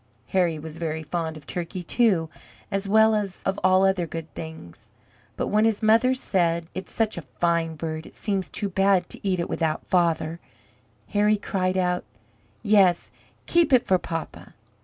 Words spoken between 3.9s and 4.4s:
good